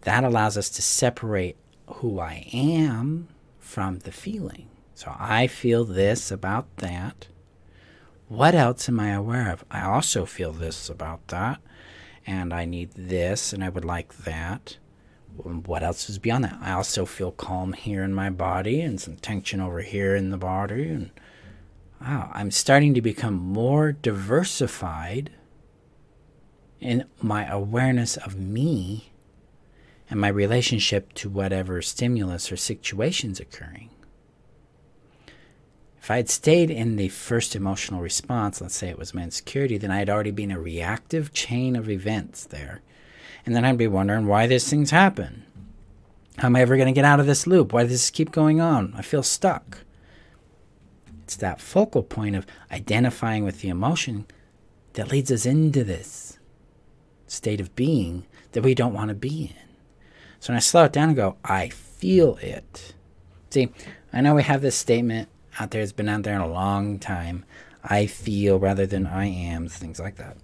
That 0.00 0.24
allows 0.24 0.56
us 0.56 0.70
to 0.70 0.82
separate 0.82 1.58
who 1.86 2.18
I 2.18 2.48
am 2.50 3.28
from 3.58 3.98
the 3.98 4.12
feeling. 4.12 4.70
So 4.94 5.14
I 5.18 5.46
feel 5.46 5.84
this 5.84 6.30
about 6.30 6.78
that. 6.78 7.28
What 8.28 8.54
else 8.54 8.88
am 8.88 8.98
I 8.98 9.10
aware 9.10 9.52
of? 9.52 9.66
I 9.70 9.82
also 9.82 10.24
feel 10.24 10.52
this 10.52 10.88
about 10.88 11.28
that, 11.28 11.60
and 12.26 12.54
I 12.54 12.64
need 12.64 12.92
this, 12.94 13.52
and 13.52 13.62
I 13.62 13.68
would 13.68 13.84
like 13.84 14.16
that. 14.18 14.78
What 15.36 15.82
else 15.82 16.10
is 16.10 16.18
beyond 16.18 16.44
that? 16.44 16.58
I 16.60 16.72
also 16.72 17.06
feel 17.06 17.32
calm 17.32 17.72
here 17.72 18.02
in 18.02 18.12
my 18.12 18.30
body 18.30 18.80
and 18.80 19.00
some 19.00 19.16
tension 19.16 19.60
over 19.60 19.80
here 19.80 20.14
in 20.14 20.30
the 20.30 20.36
body. 20.36 20.88
And 20.88 21.10
wow, 22.00 22.30
I'm 22.34 22.50
starting 22.50 22.94
to 22.94 23.00
become 23.00 23.34
more 23.34 23.92
diversified 23.92 25.30
in 26.80 27.04
my 27.20 27.46
awareness 27.46 28.16
of 28.16 28.36
me 28.38 29.12
and 30.08 30.20
my 30.20 30.28
relationship 30.28 31.12
to 31.14 31.28
whatever 31.28 31.80
stimulus 31.80 32.50
or 32.50 32.56
situation's 32.56 33.38
occurring. 33.40 33.90
If 36.02 36.10
I 36.10 36.16
had 36.16 36.30
stayed 36.30 36.70
in 36.70 36.96
the 36.96 37.08
first 37.08 37.54
emotional 37.54 38.00
response, 38.00 38.60
let's 38.60 38.74
say 38.74 38.88
it 38.88 38.98
was 38.98 39.14
my 39.14 39.22
insecurity, 39.22 39.76
then 39.78 39.90
I 39.90 39.98
had 39.98 40.10
already 40.10 40.30
been 40.30 40.50
a 40.50 40.58
reactive 40.58 41.32
chain 41.32 41.76
of 41.76 41.88
events 41.90 42.44
there. 42.44 42.80
And 43.46 43.54
then 43.54 43.64
I'd 43.64 43.78
be 43.78 43.86
wondering 43.86 44.26
why 44.26 44.46
these 44.46 44.68
things 44.68 44.90
happen. 44.90 45.44
How 46.38 46.46
am 46.46 46.56
I 46.56 46.62
ever 46.62 46.76
going 46.76 46.86
to 46.86 46.92
get 46.92 47.04
out 47.04 47.20
of 47.20 47.26
this 47.26 47.46
loop? 47.46 47.72
Why 47.72 47.82
does 47.82 47.92
this 47.92 48.10
keep 48.10 48.32
going 48.32 48.60
on? 48.60 48.94
I 48.96 49.02
feel 49.02 49.22
stuck. 49.22 49.78
It's 51.24 51.36
that 51.36 51.60
focal 51.60 52.02
point 52.02 52.34
of 52.34 52.46
identifying 52.72 53.44
with 53.44 53.60
the 53.60 53.68
emotion 53.68 54.26
that 54.94 55.10
leads 55.10 55.30
us 55.30 55.46
into 55.46 55.84
this 55.84 56.38
state 57.26 57.60
of 57.60 57.76
being 57.76 58.26
that 58.52 58.62
we 58.62 58.74
don't 58.74 58.94
want 58.94 59.08
to 59.08 59.14
be 59.14 59.54
in. 59.54 59.68
So 60.40 60.52
when 60.52 60.56
I 60.56 60.60
slow 60.60 60.84
it 60.84 60.92
down 60.92 61.10
and 61.10 61.16
go, 61.16 61.36
I 61.44 61.68
feel 61.68 62.36
it. 62.40 62.94
See, 63.50 63.70
I 64.12 64.20
know 64.20 64.34
we 64.34 64.42
have 64.42 64.62
this 64.62 64.76
statement 64.76 65.28
out 65.58 65.70
there, 65.70 65.82
it's 65.82 65.92
been 65.92 66.08
out 66.08 66.22
there 66.22 66.34
in 66.34 66.40
a 66.40 66.48
long 66.48 66.98
time. 66.98 67.44
I 67.84 68.06
feel 68.06 68.58
rather 68.58 68.86
than 68.86 69.06
I 69.06 69.26
am, 69.26 69.68
things 69.68 70.00
like 70.00 70.16
that. 70.16 70.36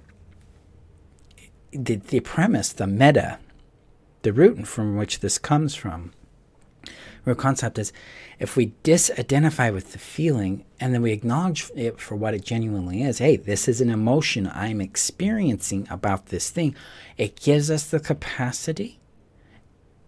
The, 1.85 1.97
the 1.97 2.21
premise, 2.21 2.73
the 2.73 2.87
meta, 2.87 3.39
the 4.23 4.33
root 4.33 4.67
from 4.67 4.97
which 4.97 5.21
this 5.21 5.39
comes 5.39 5.75
from, 5.75 6.13
real 7.27 7.37
concept 7.37 7.79
is 7.79 7.93
if 8.39 8.57
we 8.57 8.73
disidentify 8.85 9.73
with 9.73 9.93
the 9.93 9.99
feeling 9.99 10.65
and 10.81 10.95
then 10.95 11.03
we 11.03 11.13
acknowledge 11.13 11.71
it 11.75 12.01
for 12.01 12.15
what 12.15 12.33
it 12.33 12.45
genuinely 12.45 13.03
is 13.03 13.19
hey 13.19 13.37
this 13.37 13.69
is 13.69 13.81
an 13.81 13.91
emotion 13.91 14.51
i'm 14.55 14.81
experiencing 14.81 15.87
about 15.91 16.27
this 16.27 16.51
thing 16.51 16.75
it 17.17 17.37
gives 17.37 17.71
us 17.71 17.91
the 17.91 18.01
capacity 18.01 18.99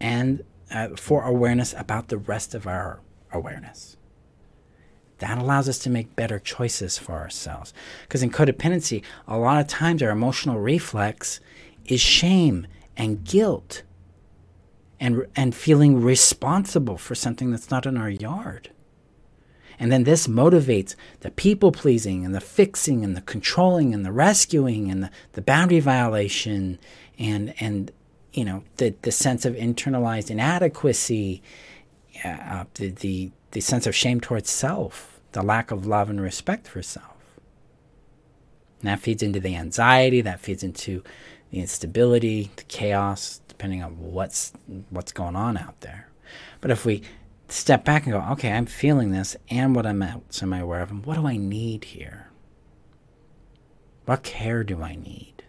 and 0.00 0.44
uh, 0.70 0.88
for 0.96 1.25
awareness 1.25 1.75
about 1.76 2.08
the 2.08 2.18
rest 2.18 2.54
of 2.54 2.66
our 2.66 3.00
awareness 3.32 3.96
that 5.18 5.38
allows 5.38 5.68
us 5.68 5.78
to 5.80 5.90
make 5.90 6.16
better 6.16 6.38
choices 6.38 6.98
for 6.98 7.12
ourselves 7.12 7.72
because 8.02 8.22
in 8.22 8.30
codependency 8.30 9.02
a 9.26 9.38
lot 9.38 9.60
of 9.60 9.66
times 9.66 10.02
our 10.02 10.10
emotional 10.10 10.58
reflex 10.58 11.40
is 11.84 12.00
shame 12.00 12.66
and 12.96 13.25
guilt 13.25 13.82
and, 15.00 15.26
and 15.37 15.54
feeling 15.54 16.02
responsible 16.02 16.98
for 16.98 17.14
something 17.14 17.50
that's 17.50 17.70
not 17.70 17.87
in 17.87 17.96
our 17.96 18.10
yard. 18.10 18.70
And 19.78 19.92
then 19.92 20.02
this 20.02 20.26
motivates 20.26 20.96
the 21.20 21.30
people 21.30 21.70
pleasing 21.70 22.25
and 22.25 22.34
the 22.34 22.40
fixing 22.40 23.04
and 23.04 23.16
the 23.16 23.20
controlling 23.20 23.94
and 23.94 24.04
the 24.04 24.10
rescuing 24.10 24.90
and 24.90 25.04
the, 25.04 25.10
the 25.34 25.42
boundary 25.42 25.78
violation 25.78 26.78
and, 27.16 27.54
and 27.60 27.92
you 28.32 28.44
know, 28.44 28.64
the, 28.76 28.94
the 29.02 29.12
sense 29.12 29.44
of 29.44 29.54
internalized 29.54 30.30
inadequacy, 30.30 31.42
uh, 32.25 32.64
the, 32.75 32.90
the, 32.90 33.30
the 33.52 33.60
sense 33.60 33.87
of 33.87 33.94
shame 33.94 34.20
towards 34.20 34.50
self, 34.50 35.20
the 35.32 35.42
lack 35.42 35.70
of 35.70 35.87
love 35.87 36.10
and 36.10 36.20
respect 36.20 36.66
for 36.66 36.82
self. 36.82 37.16
And 38.80 38.88
that 38.88 39.00
feeds 39.00 39.22
into 39.22 39.40
the 39.40 39.56
anxiety, 39.56 40.20
that 40.20 40.40
feeds 40.40 40.62
into 40.62 41.02
the 41.50 41.60
instability, 41.60 42.50
the 42.56 42.64
chaos, 42.64 43.40
depending 43.48 43.82
on 43.82 43.98
what's 43.98 44.52
what's 44.90 45.12
going 45.12 45.34
on 45.34 45.56
out 45.56 45.80
there. 45.80 46.08
But 46.60 46.70
if 46.70 46.84
we 46.84 47.02
step 47.48 47.84
back 47.84 48.04
and 48.04 48.12
go, 48.12 48.25
okay, 48.32 48.52
I'm 48.52 48.66
feeling 48.66 49.10
this, 49.10 49.37
and 49.50 49.75
what 49.75 49.87
I'm 49.87 50.02
else 50.02 50.42
am 50.42 50.52
I 50.52 50.60
aware 50.60 50.80
of, 50.80 50.90
and 50.90 51.04
what 51.04 51.16
do 51.16 51.26
I 51.26 51.37
need 51.37 51.84
here? 51.84 52.28
What 54.04 54.22
care 54.22 54.62
do 54.62 54.82
I 54.82 54.94
need? 54.94 55.42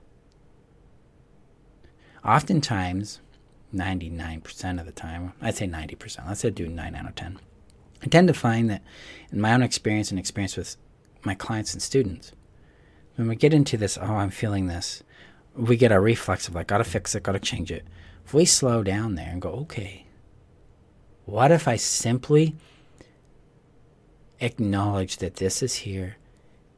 Oftentimes, 2.26 3.20
99% 3.74 4.80
of 4.80 4.86
the 4.86 4.92
time, 4.92 5.34
I'd 5.42 5.56
say 5.56 5.68
90%, 5.68 6.28
let's 6.28 6.42
say 6.42 6.50
do 6.50 6.68
9 6.68 6.96
out 6.96 7.08
of 7.08 7.16
10. 7.16 7.40
I 8.02 8.08
tend 8.08 8.28
to 8.28 8.34
find 8.34 8.70
that 8.70 8.84
in 9.32 9.42
my 9.42 9.54
own 9.54 9.62
experience 9.62 10.10
and 10.10 10.20
experience 10.20 10.56
with 10.58 10.78
my 11.24 11.36
clients 11.36 11.74
and 11.74 11.82
students, 11.82 12.32
when 13.16 13.28
we 13.28 13.36
get 13.36 13.54
into 13.54 13.78
this, 13.78 13.98
oh, 13.98 14.16
I'm 14.16 14.30
feeling 14.30 14.68
this, 14.68 15.04
we 15.56 15.76
get 15.76 15.92
a 15.92 16.00
reflex 16.00 16.48
of 16.48 16.56
like, 16.56 16.68
gotta 16.68 16.84
fix 16.84 17.14
it, 17.16 17.24
gotta 17.24 17.40
change 17.40 17.72
it. 17.72 17.86
If 18.26 18.34
we 18.34 18.46
slow 18.46 18.84
down 18.84 19.16
there 19.16 19.30
and 19.30 19.42
go, 19.42 19.50
okay, 19.50 20.06
what 21.26 21.52
if 21.52 21.68
I 21.68 21.76
simply 21.76 22.56
acknowledge 24.40 25.18
that 25.18 25.36
this 25.36 25.62
is 25.62 25.76
here 25.76 26.16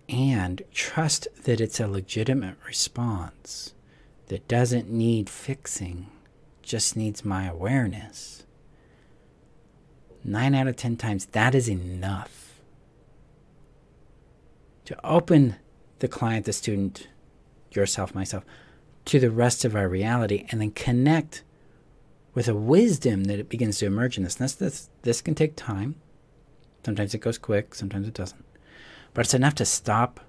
and 0.10 0.62
trust 0.71 1.27
that 1.43 1.62
it's 1.62 1.79
a 1.79 1.88
legitimate 1.88 2.57
response 2.65 3.74
that 4.27 4.48
doesn't 4.48 4.89
need 4.89 5.29
fixing, 5.29 6.07
just 6.72 6.96
needs 6.96 7.25
my 7.25 7.48
awareness? 7.48 8.44
Nine 10.24 10.56
out 10.56 10.68
of 10.68 10.78
ten 10.78 10.96
times, 10.96 11.25
that 11.28 11.54
is 11.54 11.68
enough 11.68 12.62
to 14.86 14.98
open 15.06 15.58
the 16.00 16.08
client, 16.08 16.46
the 16.46 16.54
student, 16.54 17.10
yourself, 17.72 18.16
myself 18.16 18.46
to 19.04 19.20
the 19.20 19.30
rest 19.30 19.66
of 19.66 19.75
our 19.75 19.90
reality 19.90 20.46
and 20.50 20.62
then 20.62 20.72
connect 20.72 21.44
with 22.34 22.48
a 22.48 22.56
wisdom 22.56 23.25
that 23.25 23.40
it 23.40 23.50
begins 23.50 23.80
to 23.80 23.86
emerge 23.86 24.18
in 24.18 24.25
us. 24.25 24.36
This, 24.36 24.54
this, 24.54 24.90
this 25.01 25.22
can 25.22 25.36
take 25.36 25.58
time. 25.58 25.96
Sometimes 26.86 27.13
it 27.13 27.20
goes 27.20 27.38
quick, 27.38 27.75
sometimes 27.75 28.08
it 28.08 28.13
doesn't. 28.13 28.46
But 29.13 29.25
it's 29.25 29.34
enough 29.34 29.56
to 29.56 29.66
stop 29.66 30.22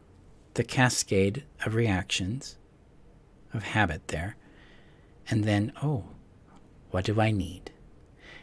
the 0.54 0.64
cascade 0.64 1.44
of 1.64 1.76
reactions, 1.76 2.56
of 3.54 3.62
habit 3.62 4.08
there, 4.08 4.34
and 5.30 5.44
then, 5.44 5.72
oh, 5.80 6.06
what 6.92 7.04
do 7.04 7.20
I 7.20 7.32
need? 7.32 7.72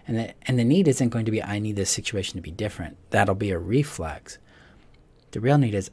And 0.05 0.17
the, 0.17 0.33
and 0.41 0.59
the 0.59 0.65
need 0.65 0.87
isn't 0.87 1.09
going 1.09 1.25
to 1.25 1.31
be, 1.31 1.41
I 1.41 1.59
need 1.59 1.77
this 1.77 1.89
situation 1.89 2.35
to 2.35 2.41
be 2.41 2.51
different. 2.51 2.97
That'll 3.11 3.35
be 3.35 3.51
a 3.51 3.57
reflex. 3.57 4.37
The 5.31 5.39
real 5.39 5.57
need 5.57 5.73
is, 5.73 5.89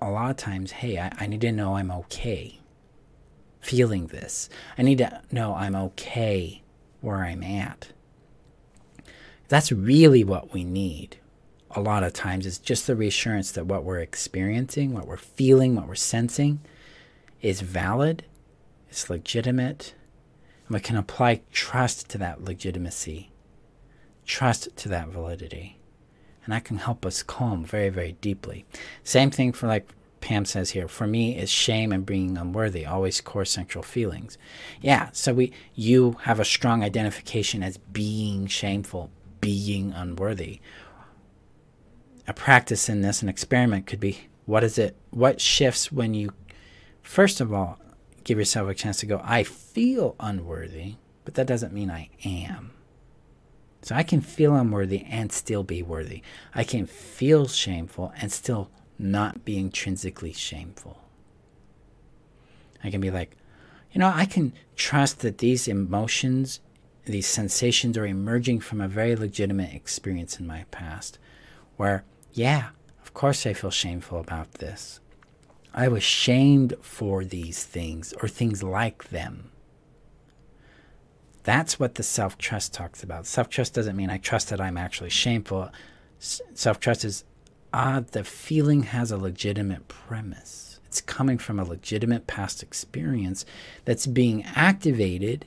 a 0.00 0.10
lot 0.10 0.30
of 0.30 0.36
times, 0.36 0.72
hey, 0.72 0.98
I, 0.98 1.12
I 1.18 1.26
need 1.26 1.40
to 1.42 1.52
know 1.52 1.76
I'm 1.76 1.90
okay 1.90 2.60
feeling 3.60 4.06
this. 4.06 4.48
I 4.78 4.82
need 4.82 4.98
to 4.98 5.22
know 5.30 5.54
I'm 5.54 5.74
okay 5.74 6.62
where 7.00 7.24
I'm 7.24 7.42
at. 7.42 7.88
That's 9.48 9.72
really 9.72 10.22
what 10.24 10.52
we 10.52 10.64
need 10.64 11.18
a 11.76 11.80
lot 11.80 12.02
of 12.02 12.12
times 12.14 12.46
is 12.46 12.58
just 12.58 12.86
the 12.86 12.96
reassurance 12.96 13.52
that 13.52 13.66
what 13.66 13.84
we're 13.84 14.00
experiencing, 14.00 14.94
what 14.94 15.06
we're 15.06 15.16
feeling, 15.18 15.76
what 15.76 15.86
we're 15.86 15.94
sensing 15.94 16.60
is 17.42 17.60
valid, 17.60 18.24
it's 18.88 19.10
legitimate, 19.10 19.94
we 20.68 20.80
can 20.80 20.96
apply 20.96 21.42
trust 21.52 22.08
to 22.10 22.18
that 22.18 22.42
legitimacy, 22.44 23.30
trust 24.24 24.74
to 24.76 24.88
that 24.88 25.08
validity. 25.08 25.78
and 26.44 26.52
that 26.54 26.64
can 26.64 26.76
help 26.78 27.04
us 27.04 27.24
calm 27.24 27.64
very, 27.64 27.88
very 27.88 28.12
deeply. 28.20 28.64
Same 29.02 29.30
thing 29.32 29.52
for 29.52 29.66
like 29.66 29.88
Pam 30.20 30.44
says 30.44 30.70
here, 30.70 30.88
for 30.88 31.06
me 31.06 31.36
is 31.36 31.50
shame 31.50 31.92
and 31.92 32.06
being 32.06 32.36
unworthy, 32.38 32.86
always 32.86 33.20
core 33.20 33.44
central 33.44 33.82
feelings. 33.82 34.38
Yeah, 34.80 35.10
so 35.12 35.34
we 35.34 35.52
you 35.74 36.16
have 36.22 36.40
a 36.40 36.44
strong 36.44 36.82
identification 36.84 37.62
as 37.62 37.76
being 37.78 38.46
shameful, 38.46 39.10
being 39.40 39.92
unworthy. 39.92 40.60
A 42.28 42.32
practice 42.32 42.88
in 42.88 43.02
this, 43.02 43.22
an 43.22 43.28
experiment 43.28 43.86
could 43.86 44.00
be 44.00 44.28
what 44.46 44.64
is 44.64 44.78
it 44.78 44.96
what 45.10 45.40
shifts 45.40 45.90
when 45.92 46.14
you 46.14 46.32
first 47.02 47.40
of 47.40 47.52
all 47.52 47.78
give 48.26 48.38
yourself 48.38 48.68
a 48.68 48.74
chance 48.74 48.98
to 48.98 49.06
go, 49.06 49.20
I 49.22 49.44
feel 49.44 50.16
unworthy, 50.18 50.96
but 51.24 51.34
that 51.34 51.46
doesn't 51.46 51.72
mean 51.72 51.92
I 51.92 52.10
am. 52.24 52.72
So 53.82 53.94
I 53.94 54.02
can 54.02 54.20
feel 54.20 54.56
unworthy 54.56 55.04
and 55.04 55.30
still 55.30 55.62
be 55.62 55.80
worthy. 55.80 56.22
I 56.52 56.64
can 56.64 56.86
feel 56.86 57.46
shameful 57.46 58.12
and 58.20 58.32
still 58.32 58.68
not 58.98 59.44
be 59.44 59.56
intrinsically 59.56 60.32
shameful. 60.32 61.04
I 62.82 62.90
can 62.90 63.00
be 63.00 63.12
like, 63.12 63.36
you 63.92 64.00
know, 64.00 64.10
I 64.12 64.24
can 64.24 64.52
trust 64.74 65.20
that 65.20 65.38
these 65.38 65.68
emotions, 65.68 66.58
these 67.04 67.28
sensations 67.28 67.96
are 67.96 68.06
emerging 68.06 68.58
from 68.58 68.80
a 68.80 68.88
very 68.88 69.14
legitimate 69.14 69.72
experience 69.72 70.40
in 70.40 70.48
my 70.48 70.64
past 70.72 71.20
where, 71.76 72.02
yeah, 72.32 72.70
of 73.00 73.14
course 73.14 73.46
I 73.46 73.52
feel 73.52 73.70
shameful 73.70 74.18
about 74.18 74.54
this. 74.54 74.98
I 75.74 75.88
was 75.88 76.02
shamed 76.02 76.74
for 76.80 77.24
these 77.24 77.64
things 77.64 78.14
or 78.22 78.28
things 78.28 78.62
like 78.62 79.10
them. 79.10 79.50
That's 81.42 81.78
what 81.78 81.94
the 81.94 82.02
self 82.02 82.38
trust 82.38 82.74
talks 82.74 83.02
about. 83.02 83.26
Self 83.26 83.48
trust 83.48 83.74
doesn't 83.74 83.96
mean 83.96 84.10
I 84.10 84.18
trust 84.18 84.48
that 84.50 84.60
I'm 84.60 84.76
actually 84.76 85.10
shameful. 85.10 85.70
Self 86.18 86.80
trust 86.80 87.04
is 87.04 87.24
ah, 87.72 88.02
the 88.10 88.24
feeling 88.24 88.84
has 88.84 89.10
a 89.10 89.16
legitimate 89.16 89.86
premise. 89.86 90.80
It's 90.86 91.00
coming 91.00 91.38
from 91.38 91.58
a 91.58 91.64
legitimate 91.64 92.26
past 92.26 92.62
experience 92.62 93.44
that's 93.84 94.06
being 94.06 94.44
activated 94.54 95.44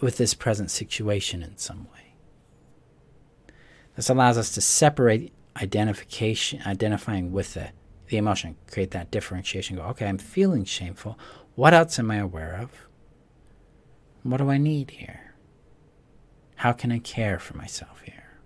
with 0.00 0.16
this 0.16 0.34
present 0.34 0.70
situation 0.70 1.42
in 1.42 1.56
some 1.56 1.84
way. 1.84 2.14
This 3.96 4.08
allows 4.08 4.36
us 4.36 4.52
to 4.52 4.60
separate 4.60 5.32
identification, 5.56 6.62
identifying 6.66 7.30
with 7.30 7.54
the, 7.54 7.70
the 8.12 8.18
emotion, 8.18 8.56
create 8.70 8.92
that 8.92 9.10
differentiation. 9.10 9.76
Go, 9.76 9.82
okay, 9.84 10.06
I'm 10.06 10.18
feeling 10.18 10.64
shameful. 10.64 11.18
What 11.56 11.74
else 11.74 11.98
am 11.98 12.10
I 12.10 12.16
aware 12.16 12.60
of? 12.62 12.70
What 14.22 14.36
do 14.36 14.50
I 14.50 14.58
need 14.58 14.92
here? 14.92 15.34
How 16.56 16.72
can 16.72 16.92
I 16.92 16.98
care 17.00 17.40
for 17.40 17.56
myself 17.56 18.02
here? 18.02 18.38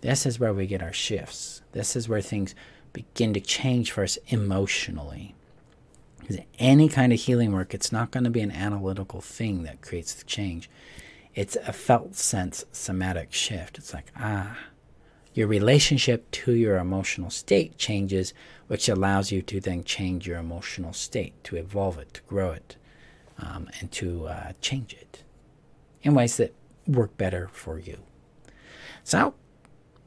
This 0.00 0.26
is 0.26 0.38
where 0.38 0.52
we 0.52 0.66
get 0.66 0.82
our 0.82 0.92
shifts. 0.92 1.62
This 1.72 1.94
is 1.94 2.08
where 2.08 2.20
things 2.20 2.54
begin 2.92 3.32
to 3.34 3.40
change 3.40 3.92
for 3.92 4.02
us 4.02 4.18
emotionally. 4.26 5.34
Because 6.18 6.38
any 6.58 6.88
kind 6.88 7.12
of 7.12 7.20
healing 7.20 7.52
work, 7.52 7.72
it's 7.72 7.92
not 7.92 8.10
going 8.10 8.24
to 8.24 8.30
be 8.30 8.40
an 8.40 8.50
analytical 8.50 9.20
thing 9.20 9.62
that 9.62 9.82
creates 9.82 10.14
the 10.14 10.24
change. 10.24 10.68
It's 11.34 11.56
a 11.56 11.72
felt 11.72 12.16
sense 12.16 12.64
somatic 12.72 13.32
shift. 13.32 13.78
It's 13.78 13.94
like, 13.94 14.10
ah, 14.16 14.58
your 15.34 15.46
relationship 15.46 16.30
to 16.30 16.52
your 16.52 16.76
emotional 16.78 17.30
state 17.30 17.78
changes, 17.78 18.34
which 18.66 18.88
allows 18.88 19.30
you 19.30 19.42
to 19.42 19.60
then 19.60 19.84
change 19.84 20.26
your 20.26 20.38
emotional 20.38 20.92
state, 20.92 21.32
to 21.44 21.56
evolve 21.56 21.98
it, 21.98 22.14
to 22.14 22.20
grow 22.22 22.50
it, 22.50 22.76
um, 23.38 23.68
and 23.80 23.90
to 23.92 24.26
uh, 24.26 24.52
change 24.60 24.92
it 24.92 25.22
in 26.02 26.14
ways 26.14 26.36
that 26.36 26.54
work 26.86 27.16
better 27.16 27.48
for 27.52 27.78
you. 27.78 27.98
So, 29.04 29.34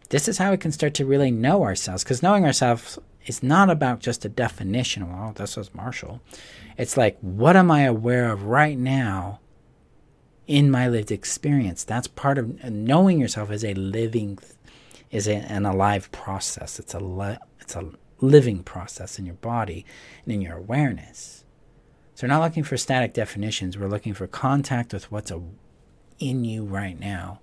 this 0.09 0.27
is 0.27 0.37
how 0.37 0.51
we 0.51 0.57
can 0.57 0.71
start 0.71 0.93
to 0.95 1.05
really 1.05 1.31
know 1.31 1.63
ourselves 1.63 2.03
because 2.03 2.21
knowing 2.21 2.45
ourselves 2.45 2.99
is 3.25 3.41
not 3.41 3.69
about 3.69 3.99
just 3.99 4.25
a 4.25 4.29
definition. 4.29 5.09
Well, 5.09 5.33
this 5.33 5.57
is 5.57 5.73
Marshall. 5.73 6.21
It's 6.77 6.97
like, 6.97 7.17
what 7.21 7.55
am 7.55 7.71
I 7.71 7.81
aware 7.81 8.31
of 8.31 8.43
right 8.43 8.77
now 8.77 9.39
in 10.45 10.69
my 10.69 10.87
lived 10.87 11.11
experience? 11.11 11.83
That's 11.83 12.07
part 12.07 12.37
of 12.37 12.63
knowing 12.63 13.19
yourself 13.19 13.49
as 13.49 13.63
a 13.63 13.73
living, 13.73 14.39
is 15.13 15.27
an 15.27 15.65
alive 15.65 16.11
process. 16.11 16.79
It's 16.79 16.95
a 16.95 16.99
li- 16.99 17.37
it's 17.61 17.75
a 17.75 17.91
living 18.19 18.63
process 18.63 19.19
in 19.19 19.25
your 19.25 19.35
body 19.35 19.85
and 20.25 20.33
in 20.33 20.41
your 20.41 20.57
awareness. 20.57 21.45
So 22.15 22.25
we're 22.25 22.33
not 22.33 22.41
looking 22.41 22.63
for 22.63 22.77
static 22.77 23.13
definitions. 23.13 23.77
We're 23.77 23.87
looking 23.87 24.15
for 24.15 24.25
contact 24.25 24.91
with 24.91 25.11
what's 25.11 25.29
a, 25.29 25.39
in 26.19 26.43
you 26.43 26.65
right 26.65 26.99
now, 26.99 27.41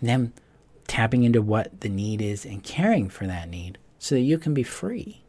and 0.00 0.08
then 0.08 0.32
tapping 0.88 1.22
into 1.22 1.40
what 1.40 1.80
the 1.80 1.88
need 1.88 2.20
is 2.20 2.44
and 2.44 2.62
caring 2.62 3.08
for 3.08 3.26
that 3.26 3.48
need 3.48 3.78
so 4.00 4.16
that 4.16 4.20
you 4.22 4.36
can 4.36 4.52
be 4.52 4.64
free. 4.64 5.22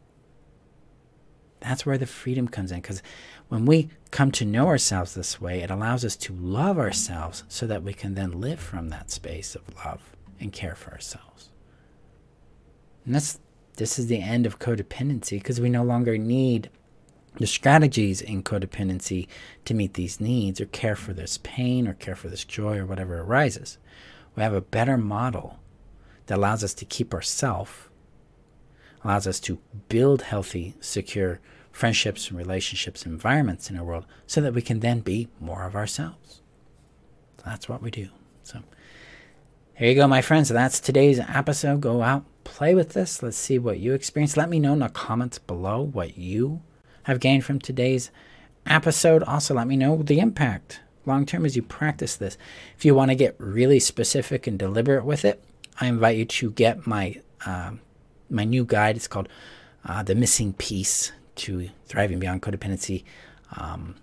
That's 1.60 1.86
where 1.86 1.98
the 1.98 2.06
freedom 2.06 2.48
comes 2.48 2.72
in 2.72 2.80
because 2.80 3.02
when 3.48 3.66
we 3.66 3.88
come 4.10 4.32
to 4.32 4.44
know 4.44 4.66
ourselves 4.66 5.14
this 5.14 5.40
way, 5.40 5.60
it 5.62 5.70
allows 5.70 6.04
us 6.04 6.16
to 6.16 6.32
love 6.32 6.78
ourselves 6.78 7.44
so 7.48 7.68
that 7.68 7.84
we 7.84 7.92
can 7.92 8.14
then 8.14 8.40
live 8.40 8.58
from 8.58 8.88
that 8.88 9.10
space 9.12 9.54
of 9.54 9.62
love 9.84 10.16
and 10.40 10.52
care 10.52 10.74
for 10.74 10.92
ourselves. 10.92 11.50
And 13.08 13.14
that's 13.14 13.40
this 13.76 13.98
is 13.98 14.08
the 14.08 14.20
end 14.20 14.44
of 14.44 14.58
codependency 14.58 15.38
because 15.38 15.62
we 15.62 15.70
no 15.70 15.82
longer 15.82 16.18
need 16.18 16.68
the 17.36 17.46
strategies 17.46 18.20
in 18.20 18.42
codependency 18.42 19.28
to 19.64 19.72
meet 19.72 19.94
these 19.94 20.20
needs 20.20 20.60
or 20.60 20.66
care 20.66 20.94
for 20.94 21.14
this 21.14 21.38
pain 21.42 21.88
or 21.88 21.94
care 21.94 22.14
for 22.14 22.28
this 22.28 22.44
joy 22.44 22.76
or 22.76 22.84
whatever 22.84 23.20
arises. 23.20 23.78
We 24.36 24.42
have 24.42 24.52
a 24.52 24.60
better 24.60 24.98
model 24.98 25.58
that 26.26 26.36
allows 26.36 26.62
us 26.62 26.74
to 26.74 26.84
keep 26.84 27.14
ourself, 27.14 27.88
allows 29.02 29.26
us 29.26 29.40
to 29.40 29.58
build 29.88 30.20
healthy, 30.20 30.74
secure 30.78 31.40
friendships 31.72 32.28
and 32.28 32.36
relationships, 32.36 33.04
and 33.04 33.14
environments 33.14 33.70
in 33.70 33.78
our 33.78 33.84
world, 33.84 34.04
so 34.26 34.42
that 34.42 34.52
we 34.52 34.60
can 34.60 34.80
then 34.80 35.00
be 35.00 35.28
more 35.40 35.64
of 35.64 35.74
ourselves. 35.74 36.42
That's 37.42 37.70
what 37.70 37.80
we 37.80 37.90
do. 37.90 38.08
So 38.42 38.60
here 39.76 39.88
you 39.88 39.94
go, 39.94 40.06
my 40.06 40.20
friends. 40.20 40.50
That's 40.50 40.78
today's 40.78 41.20
episode. 41.20 41.80
Go 41.80 42.02
out, 42.02 42.26
play 42.48 42.74
with 42.74 42.94
this. 42.94 43.22
Let's 43.22 43.36
see 43.36 43.58
what 43.58 43.78
you 43.78 43.92
experience. 43.92 44.36
Let 44.36 44.48
me 44.48 44.58
know 44.58 44.72
in 44.72 44.78
the 44.78 44.88
comments 44.88 45.38
below 45.38 45.82
what 45.82 46.16
you 46.16 46.62
have 47.04 47.20
gained 47.20 47.44
from 47.44 47.58
today's 47.58 48.10
episode. 48.66 49.22
Also, 49.22 49.54
let 49.54 49.66
me 49.66 49.76
know 49.76 50.02
the 50.02 50.18
impact 50.18 50.80
long 51.04 51.26
term 51.26 51.44
as 51.44 51.54
you 51.54 51.62
practice 51.62 52.16
this. 52.16 52.38
If 52.76 52.84
you 52.84 52.94
want 52.94 53.10
to 53.10 53.14
get 53.14 53.36
really 53.38 53.78
specific 53.78 54.46
and 54.46 54.58
deliberate 54.58 55.04
with 55.04 55.24
it, 55.24 55.44
I 55.80 55.86
invite 55.86 56.16
you 56.16 56.24
to 56.24 56.50
get 56.50 56.86
my 56.86 57.20
uh, 57.44 57.72
my 58.30 58.44
new 58.44 58.64
guide. 58.64 58.96
It's 58.96 59.06
called 59.06 59.28
uh, 59.84 60.02
"The 60.02 60.14
Missing 60.14 60.54
Piece 60.54 61.12
to 61.36 61.68
Thriving 61.86 62.18
Beyond 62.18 62.42
Codependency." 62.42 63.04
Um, 63.56 63.96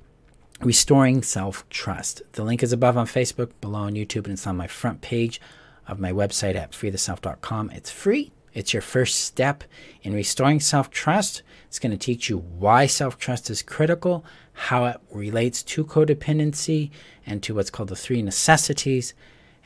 restoring 0.61 1.23
self 1.23 1.67
trust. 1.69 2.21
The 2.33 2.43
link 2.43 2.63
is 2.63 2.71
above 2.71 2.95
on 2.95 3.07
Facebook, 3.07 3.51
below 3.59 3.79
on 3.79 3.93
YouTube, 3.93 4.25
and 4.25 4.33
it's 4.33 4.47
on 4.47 4.55
my 4.55 4.67
front 4.67 5.01
page 5.01 5.41
of 5.87 5.99
my 5.99 6.11
website 6.11 6.55
at 6.55 6.71
freetheself.com. 6.71 7.71
It's 7.71 7.91
free. 7.91 8.31
It's 8.55 8.73
your 8.73 8.81
first 8.81 9.19
step 9.19 9.65
in 10.01 10.13
restoring 10.13 10.61
self 10.61 10.89
trust. 10.89 11.43
It's 11.67 11.77
going 11.77 11.91
to 11.91 11.97
teach 11.97 12.29
you 12.29 12.37
why 12.37 12.87
self 12.87 13.19
trust 13.19 13.49
is 13.49 13.61
critical, 13.61 14.25
how 14.53 14.85
it 14.85 14.97
relates 15.11 15.61
to 15.63 15.83
codependency, 15.83 16.89
and 17.25 17.43
to 17.43 17.53
what's 17.53 17.69
called 17.69 17.89
the 17.89 17.95
three 17.95 18.23
necessities. 18.23 19.13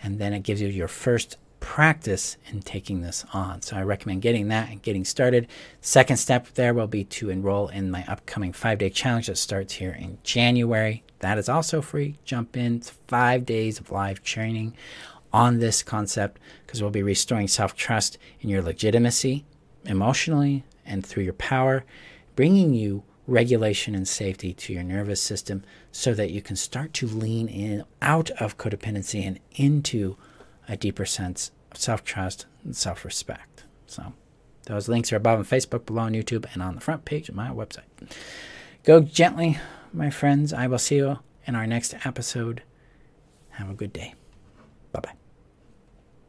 And 0.02 0.20
then 0.20 0.34
it 0.34 0.44
gives 0.44 0.60
you 0.60 0.68
your 0.68 0.88
first 0.88 1.38
practice 1.60 2.38
in 2.48 2.62
taking 2.62 3.02
this 3.02 3.26
on. 3.32 3.62
So 3.62 3.76
I 3.76 3.84
recommend 3.84 4.22
getting 4.22 4.48
that 4.48 4.70
and 4.70 4.82
getting 4.82 5.06
started. 5.06 5.48
Second 5.82 6.18
step 6.18 6.48
there 6.56 6.74
will 6.74 6.88
be 6.88 7.04
to 7.04 7.30
enroll 7.30 7.68
in 7.68 7.92
my 7.92 8.04
upcoming 8.08 8.54
five 8.54 8.80
day 8.80 8.90
challenge 8.90 9.28
that 9.28 9.38
starts 9.38 9.74
here 9.74 9.92
in 9.92 10.18
January. 10.24 11.04
That 11.20 11.38
is 11.38 11.50
also 11.50 11.82
free. 11.82 12.18
Jump 12.24 12.58
in. 12.58 12.78
It's 12.78 12.90
five 13.08 13.46
days 13.46 13.80
of 13.80 13.92
live 13.92 14.24
training 14.24 14.76
on 15.32 15.60
this 15.60 15.84
concept 15.84 16.40
because 16.66 16.82
we'll 16.82 16.92
be 16.92 17.04
restoring 17.04 17.48
self 17.48 17.76
trust 17.76 18.18
in 18.42 18.50
your 18.50 18.62
legitimacy 18.62 19.46
emotionally 19.86 20.64
and 20.86 21.06
through 21.06 21.24
your 21.24 21.34
power, 21.34 21.84
bringing 22.36 22.74
you 22.74 23.04
regulation 23.28 23.94
and 23.94 24.08
safety 24.08 24.54
to 24.54 24.74
your 24.74 24.84
nervous 24.84 25.22
system 25.22 25.64
so 25.92 26.14
that 26.14 26.32
you 26.32 26.42
can 26.42 26.56
start 26.56 26.94
to 26.94 27.08
lean 27.08 27.48
in 27.48 27.84
out 28.02 28.32
of 28.32 28.58
codependency 28.58 29.26
and 29.26 29.40
into 29.54 30.18
a 30.68 30.76
deeper 30.76 31.06
sense 31.06 31.52
of 31.72 31.78
self 31.78 32.04
trust 32.04 32.46
and 32.64 32.76
self 32.76 33.06
respect. 33.06 33.64
So, 33.86 34.14
those 34.66 34.88
links 34.88 35.12
are 35.12 35.18
above 35.18 35.40
on 35.40 35.46
Facebook, 35.46 35.86
below 35.86 36.04
on 36.04 36.14
YouTube, 36.14 36.46
and 36.54 36.62
on 36.62 36.76
the 36.76 36.82
front 36.82 37.06
page 37.06 37.30
of 37.30 37.36
my 37.36 37.50
website. 37.50 37.84
Go 38.84 39.02
gently, 39.02 39.58
my 39.94 40.10
friends. 40.10 40.54
I 40.54 40.68
will 40.68 40.78
see 40.78 40.98
you 40.98 41.20
in 41.46 41.56
our 41.56 41.68
next 41.68 42.06
episode. 42.06 42.64
Have 43.52 43.70
a 43.70 43.74
good 43.74 43.94
day. 43.94 44.14
Bye 44.92 45.02
bye. 45.02 45.19